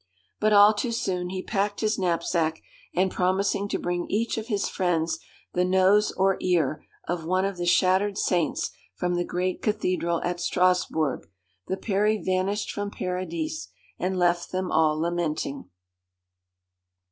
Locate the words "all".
0.51-0.73, 14.71-14.99